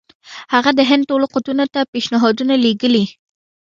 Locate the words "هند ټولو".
0.89-1.25